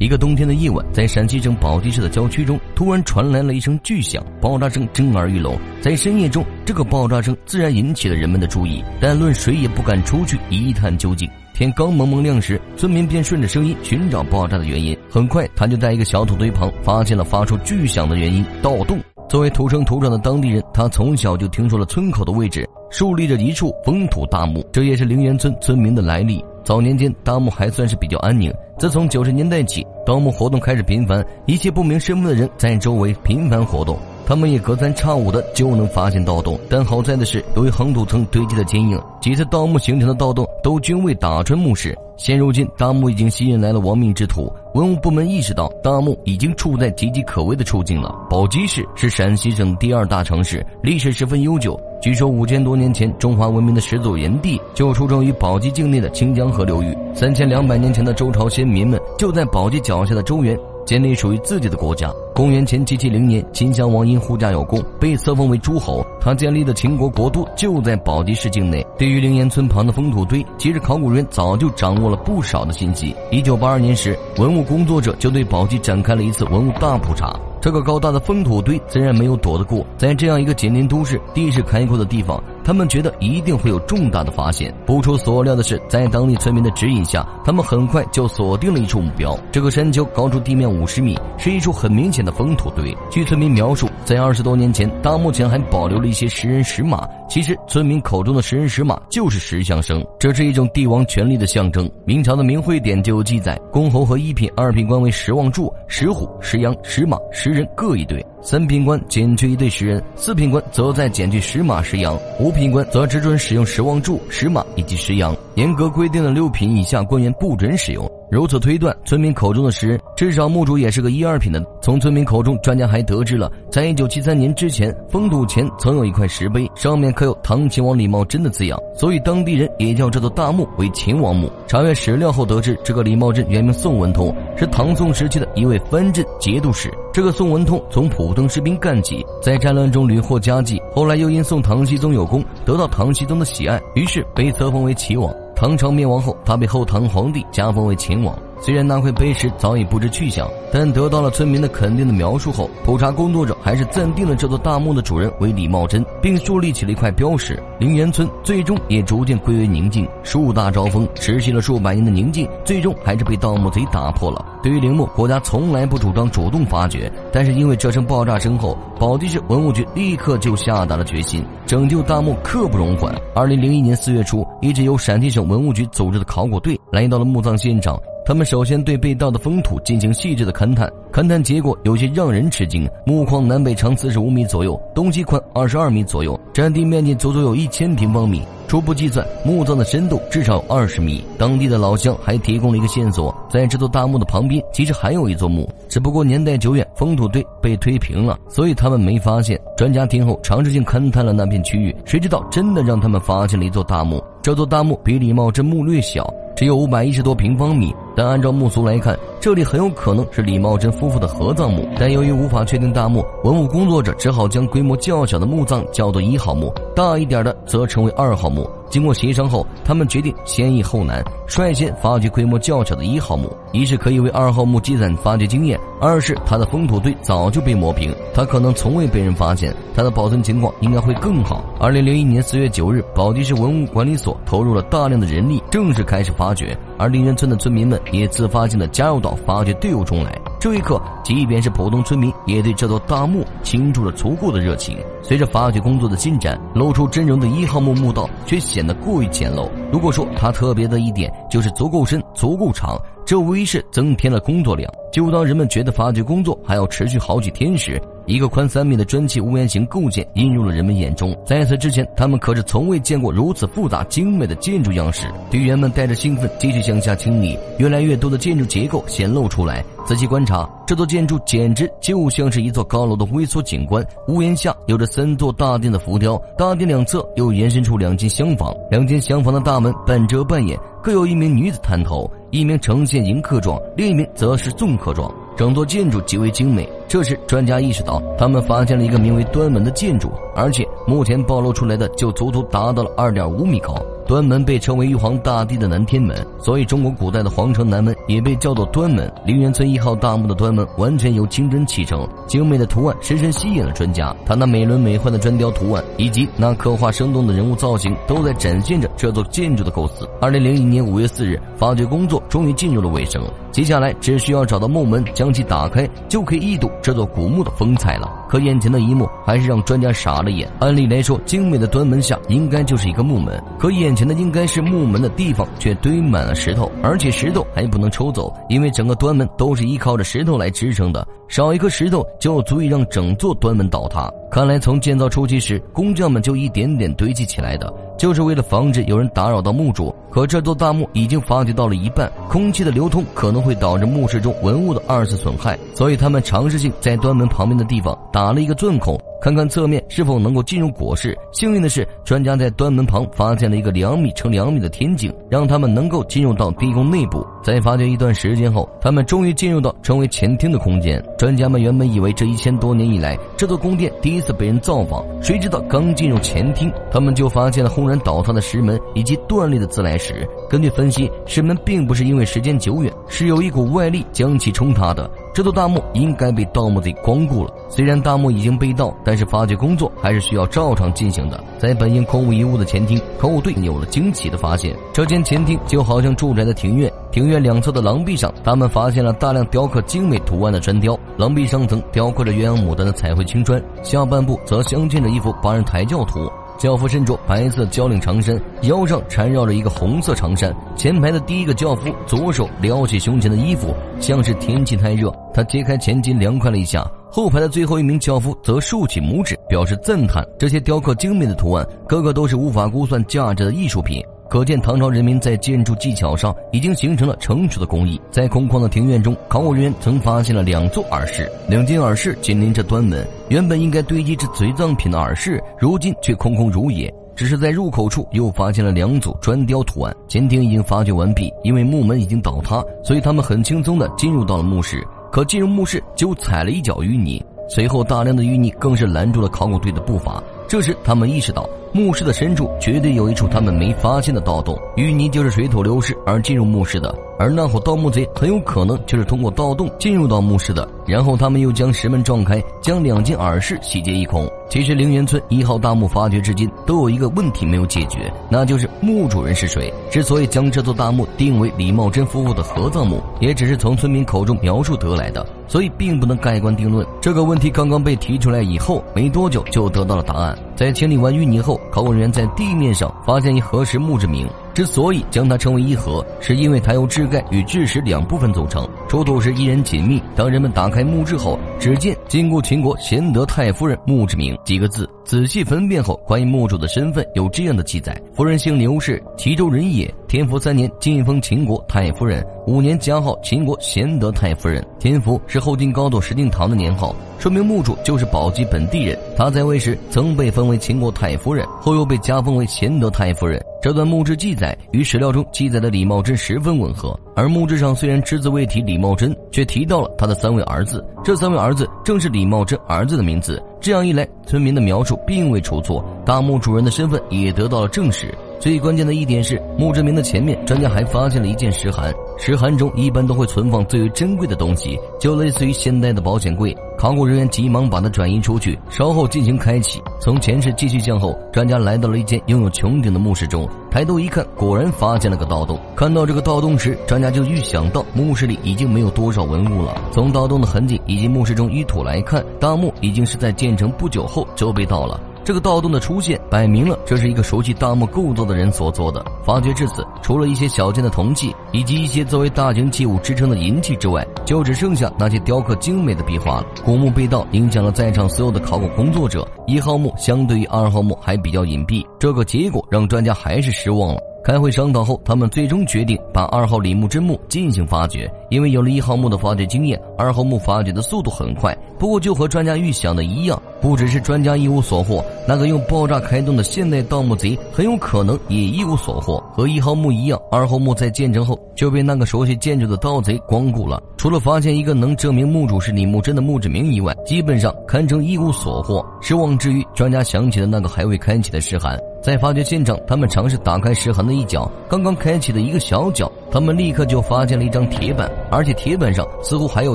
[0.00, 5.56] 一个冬天的夜晚，在陕西省宝鸡市的郊区中，突然传来了一声巨响，爆炸声震耳欲聋。
[5.80, 11.30] 在深夜中，这个爆炸声自然引起了人们的注意，但论谁也不敢出去一探究竟。
[11.54, 14.98] 天刚蒙蒙亮时，村民便顺着声音寻找爆炸的原因。
[15.08, 18.98] 很快，他就在一个小土堆旁发现了发出巨响的原因——盗洞。
[19.28, 26.44] 作为土生土长的当地人，他从小就听说了村口的位置竖立着一处封土大墓，这也是陵园村村民的来历。
[26.64, 28.50] 早年间，大墓还算是比较安宁。
[28.78, 36.58] 自从九十年代起，盗墓活动开始频繁，一些不明身份的人在周围频繁活动，他们也隔三差五的就能发现盗洞。
[36.68, 41.96] 但好在的是，由于横土层堆积的坚硬，几次盗墓形成的盗洞都均未打穿墓室。
[42.16, 48.14] 现如今，大墓已经吸引来了亡命之徒，文物部门意识到大墓已经处在岌岌可危的处境了。
[48.30, 51.78] 宝鸡市是陕西省第二大城市，历史十分悠久。
[52.00, 56.96] 据说五千多年前，中华文明的始祖炎帝就出生于宝鸡境内的清江河流域。
[57.14, 62.12] 三千两百年前的周朝先民们就在宝鸡脚下的周原建立属于自己的国家。
[62.34, 66.04] 公元前七七零年，秦襄王因护驾有功，被册封为诸侯。
[66.20, 68.84] 他建立的秦国国都就在宝鸡市境内。
[68.98, 73.14] 对于陵岩村旁的封土堆，其实考古人早就掌握了不少的信息。
[73.30, 77.38] 一九八二年时，文物工作者就对宝鸡展开了一次文物大普查。
[77.64, 84.70] 这个高大的封土堆自然没有躲得过，在这样一个紧邻都市、地势开阔的地方，他们觉得一定会有重大的发现。
[84.84, 89.34] 不出所料的是，在当地村民的指引下，他们很快就锁定了一处目标。
[89.50, 92.94] 这个山丘高出地面五十米，是一处很明显的封土堆。
[93.10, 97.08] 据村民描述，在二十多年前，大墓前还保留了一些石人石马。
[97.30, 101.90] 其实，村民口中的石人石马就是石像生，这是一种帝王权力的象征。
[102.04, 107.53] 明朝的明会典就有记载，公侯和一品、二品官为石望柱、石虎、石羊、石马、石。
[107.54, 118.10] 人各一对，三品官减去一对十人，四品官则再减去十马、十羊，五品官则只准使用十望柱、十马以及十羊，严格规定了六品以下官员不准使用。
[118.30, 121.64] 如此推断，村民口中的石人，至少墓主也是个一二品的。
[121.80, 131.48] 从村民口中，专家还得知了，在一九七三年之前，封土前曾有一块石碑，上面刻有唐秦王李茂贞的字样，所以当地人也叫这座大墓为秦王墓。
[131.68, 136.92] 查阅史料后得知，这个李茂贞原名宋文通，是唐宋时期的一位藩镇节度使。
[137.12, 145.32] 这个宋文通从普通士兵干起，在战乱中屡获佳绩，后来又因宋唐僖宗有功，得到唐僖宗的喜爱，于是被册封为齐王。
[145.56, 148.36] 唐朝灭亡后，他被后唐皇帝加封为秦王。
[148.60, 157.62] 虽然那块碑石早已不知去向，但得到了村民的肯定的描述后，普查工作者还是暂定了这座大墓的主人为李茂贞，并树立起了一块标识。
[157.78, 160.08] 陵园村最终也逐渐归为宁静。
[160.22, 164.44] 树大招风，持续了数百年的宁静，最终还是被盗墓贼打破了。
[164.64, 173.14] 对于陵墓，国家从来不主张主动发掘，但是因为这声爆炸声后，宝鸡市文物局立刻就下达了决心，拯救大墓刻不容缓。
[173.34, 178.00] 二零零一年四月初，一支由陕西省文物局组织的考古队来到了墓葬现场。
[178.24, 182.88] 他们首先对被盗的封土进行细致的勘探，勘探结果有些让人吃惊。
[183.04, 188.40] 墓框南北长四十五米左右，东西宽二十二米左右，占地面积足足有一千平方米。
[188.66, 191.22] 初步计算，墓葬的深度至少有二十米。
[191.36, 199.60] 当地的老乡还提供了一个线索，在这座大墓的旁边，其实还有一座墓，只不过年代久远，封土堆被推平了，所以他们没发现。
[199.76, 204.22] 专家听后尝试性勘探了那片区域，谁知道真的让他们发现了一座大墓。
[204.42, 206.32] 这座大墓比李茂贞墓略小。
[206.56, 211.88] 只有五百一十多平方米，但按照墓俗来看，这里很有可能是李茂贞夫妇的合葬墓。
[211.98, 218.68] 但由于无法确定大墓，文物工作者只好将规模较小的墓葬叫做一号墓，大一点的则称为二号墓。
[218.90, 223.50] 经过协商后，他们决定先易后难，率先发掘规模较小的一号墓。
[223.72, 231.64] 一是可以为二号墓积攒发掘经验，二是它的封土堆早就被磨平，它可能从未被人发现，它的保存情况应该会更好。
[231.80, 240.38] 二零零一年四月九日，宝鸡市文物管理所投入了大量的人力，正式开始发掘，而陵园村的村民们也自发性的加入到发掘队伍中来。
[240.60, 244.96] 这一刻，即便是普通村民，也对这座大墓倾注了足够的热情。
[245.22, 249.68] 随着发掘工作的进展，露出真容的一号墓墓道却显得过于简陋。
[249.92, 254.92] 如果说它特别的一点就是足够深、足够长，这无疑是增添了工作量。
[255.12, 261.36] 就当人们觉得发掘工作还要持续好几天时，一个宽三米的砖砌屋檐形构件映入了人们眼中。
[261.46, 265.28] 在此之前，他们可是从未见过如此复杂精美的建筑样式。
[265.50, 269.84] 队员们带着兴奋继续向下清理，越来越多的建筑结构显露出来。
[270.04, 274.04] 仔细观察，这座建筑简直就像是一座高楼的微缩景观。
[274.26, 282.30] 屋檐下有着三座大殿的浮雕，大殿两侧又延伸出两间厢房，两间厢房的大门半遮半掩，各有一名女子探头。
[282.50, 285.30] 一名呈现迎客状，另一名则是纵客状。
[285.54, 286.88] 整座建筑极为精美。
[287.06, 293.94] 这时，专家意识到，他们发现了一个名为端门的建筑，而且目前暴露出来的就足足达到了二点五米高。
[294.26, 299.32] 端门被称为玉皇大帝的南天门，所以中国古代的皇城南门也被叫做端门。
[299.44, 304.34] 陵园村一号大墓的端门完全由清真砌成，精美的图案深深吸引了专家。
[304.44, 310.28] 他那美轮美奂的砖雕图案以及那刻画生动的人物造型，都在展现着这座建筑的构思。
[310.40, 318.30] 二零零一年五月四日，发掘工作终于进入了尾声，接下来只需要找到墓门，将其打开，就可以一睹这座古墓的风采了。
[318.48, 320.70] 可眼前的一幕还是让专家傻了眼。
[320.78, 334.30] 按理来说，精美的端门下应该就是一个墓门，可眼前的应该是墓门的地方，却堆满了石头，而且石头还不能抽走，因为整个端门都是依靠着石头来支撑的，少一颗石头就足以让整座端门倒塌。
[334.52, 340.14] 看来从建造初期时，工匠们就一点点堆积起来的，就是为了防止有人打扰到墓主。
[340.30, 349.20] 可这座大墓已经发掘到了一半，空气的流通可能会导致墓室中文物的二次损害，所以他们尝试性在端门旁边的地方打了一个钻孔。
[349.44, 351.36] 看看侧面是否能够进入椁室。
[351.52, 357.46] 幸运的是，专家在端门旁发现了一个两米乘两米的天井，让他们能够进入到地宫内部。
[357.62, 361.22] 在发掘一段时间后，他们终于进入到称为前厅的空间。
[361.36, 370.48] 专家们原本以为这一千多年以来，这座宫殿第一次被人造访，谁知道刚进入前厅，他们就发现了轰然倒塌的石门以及断裂的自来石。
[370.70, 375.30] 根据分析，石门并不是因为时间久远，是有一股外力将其冲塌的。
[375.54, 377.72] 这座大墓应该被盗墓贼光顾了。
[377.88, 381.62] 虽然大墓已经被盗，但是发掘工作还是需要照常进行的。
[381.78, 384.96] 在本应空无一物的前厅，考古队有了惊奇的发现。
[385.12, 391.16] 这间前厅就好像住宅的庭院，庭院两侧的廊壁上，他们发现了大量雕刻精美图案的砖雕。
[391.36, 396.50] 廊壁上层雕刻着鸳鸯牡丹的彩绘青砖，下半部则镶嵌着一幅八人抬轿图。
[396.78, 400.74] 教夫身着白色交领长衫，腰上缠绕着一个红色长衫。
[400.96, 407.06] 前排的第一个教夫左手撩起胸前的衣服，像是天气太热，他揭开前襟凉快了一下。
[407.30, 410.46] 后排的最后一名教夫则竖起拇指，表示赞叹。
[410.58, 414.22] 这些雕刻精美的图案，个个都是无法估算价值的艺术品。
[414.54, 418.20] 可见唐朝人民在建筑技巧上已经形成了成熟的工艺。
[418.30, 423.26] 在空旷的庭院中，考古人员曾发现了两座耳室，两间耳室紧邻着端门。
[423.48, 427.12] 原本应该堆积着随葬品的耳室，如今却空空如也。
[427.34, 430.16] 只是在入口处又发现了两组砖雕图案。
[430.28, 435.04] 前厅已经发掘完毕，因为木门已经倒塌，所以他们很轻松地进入到了墓室。
[435.32, 440.40] 可进入墓室就踩了一脚淤泥，随后大量的淤泥更是拦住了考古队的步伐。
[440.68, 441.68] 这时他们意识到。
[441.96, 450.88] 墓室的深处绝对有一处他们没发现的盗洞，淤泥就是水土流失而进入墓室的，而那伙盗墓贼很有可能就是通过盗洞进入到墓室的。
[451.06, 454.50] 然后他们又将石门撞开，将两件耳饰洗劫一空。
[454.68, 459.92] 其实陵园村一号大墓发掘至今都有一个问题没有解决，那就是墓主人是谁。
[460.10, 467.06] 之所以将这座大墓定为李茂贞夫妇的合葬墓，也只是从村民口中描述得来的，所以并不能盖棺定论。
[467.20, 470.58] 这个问题刚刚被提出来以后，没多久就得到了答案。
[470.74, 471.80] 在清理完淤泥后。
[471.90, 474.48] 考古人员在地面上发现一盒石墓志铭。
[474.74, 480.20] 之所以将它称为一盒，是因为它由质盖与巨石两部分组成，出土时依然紧密。
[480.34, 485.08] 当人们打开墓志后，只见“经过秦国贤德太夫人墓志铭”几个字。
[485.24, 490.12] 仔细分辨后，关于墓主的身份有这样的记载：夫人姓刘氏，齐州人也。
[490.26, 494.84] 天福三年晋封秦国太夫人，五年加号秦国贤德太夫人。
[494.98, 499.16] 天福是后晋高祖石敬瑭的年号，说明墓主就是宝鸡本地人。
[499.36, 503.64] 他在位时曾被封为秦国太夫人，后又被加封为贤德太夫人。
[503.80, 511.04] 这段墓志记载与史料中记载的李茂贞十分吻合，而墓志上虽然只字未提李茂贞，却提到了他的三位儿子。
[511.24, 513.62] 这三位儿子正是李茂贞儿子的名字。
[513.80, 518.34] 这样一来，村民的描述并未出错，大墓主人的身份也得到了证实。
[518.58, 522.14] 最关键的一点是，墓志铭的前面，专家还发现了一件石函。
[522.38, 526.74] 石函中一般都会存放最为珍贵的东西，就类似于现代的保险柜。
[526.96, 530.00] 考古人员急忙把它转移出去，稍后进行开启。
[530.18, 535.78] 从前室继续向后，专家来到了一间拥有穹顶的墓室中，抬头一看，果然发现了个盗洞。
[535.94, 539.94] 看到这个盗洞时，专家就预想到墓室里已经没有多少文物了。
[540.10, 545.20] 从盗洞的痕迹以及墓室中淤土来看，大墓已经是在建成不久后就被盗了。
[545.44, 549.24] 这个盗洞的出现，摆明了这是一个熟悉大墓构造的人所做的。
[549.44, 553.56] 发掘至此，除了一些小件的铜器，以及一些作为大型器物支撑的。
[553.58, 556.66] 银器之外，就只剩下那些雕刻精美的壁画了。
[556.84, 559.46] 古墓被盗，影响了在场所有的考古工作者。
[559.66, 564.20] 一号墓相对于二号墓还比较隐蔽，这个结果让专家还是失望了。
[564.44, 568.30] 开会商讨后，他们最终决定把二号李木真墓进行发掘。
[568.50, 571.74] 因为有了一号墓的发掘经验，二号墓发掘的速度很快。
[571.98, 579.42] 不过，就和专家预想的一样，不只是专家一无所获，那个用爆炸开洞的现代盗墓贼很有可能也一无所获。
[579.52, 584.02] 和一号墓一样，二号墓在建成后就被那个熟悉建筑的盗贼光顾了。
[584.16, 589.04] 除了发现一个能证明墓主是李木真的墓志铭以外，基本上堪称一无所获。
[589.20, 591.98] 失望之余，专家想起了那个还未开启的石函。
[592.22, 599.94] 在发掘现场，他们尝试打开石函的一角，刚刚开启的一个小角，他们立刻就发现了一张铁板，而且铁板上似乎还有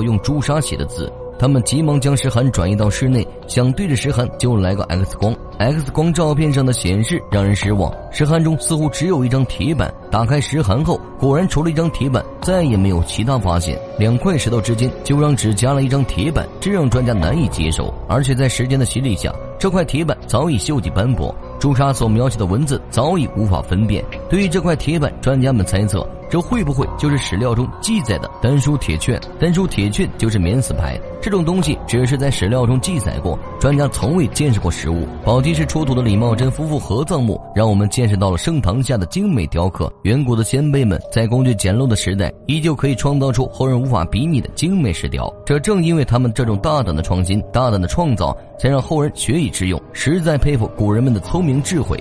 [0.00, 1.12] 用朱砂写的字。
[1.40, 5.34] 他们急忙将石函转移到室内，想对着石函就来个 X 光。
[5.56, 9.90] X 光照片上的显示让人失望，石函中似乎只有一张铁板。
[10.10, 13.80] 打开石函后，果然除了一张铁板，再也没有其他发现。
[13.98, 17.90] 两块石头之间就让只夹了一张铁板，这让专家难以接受。
[18.06, 24.04] 而且在时间的洗礼下，这块铁板早已锈迹斑驳，朱砂所描写的文字早已无法分辨。
[24.28, 26.06] 对于这块铁板，专家们猜测。
[26.30, 29.20] 这会不会就是史料中记载的丹书铁券？
[29.40, 35.08] 丹书铁券就是免死牌，这种东西只是在史料中记载过，专家从未见识过实物。
[35.24, 39.92] 宝鸡市出土的李茂贞夫妇合葬墓，让我们见识到了盛唐下的精美雕刻。
[40.02, 45.28] 远古的先辈们在工具简陋的时代，依旧可以创造出后人无法比拟的精美石雕。
[45.44, 49.82] 这正因为他们这种大胆的创新、大胆的创造，才让后人学以致用。
[49.92, 52.00] 实在佩服古人们的聪明智慧。